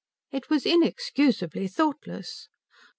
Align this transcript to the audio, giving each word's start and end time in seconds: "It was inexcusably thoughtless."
"It 0.31 0.49
was 0.49 0.65
inexcusably 0.65 1.67
thoughtless." 1.67 2.47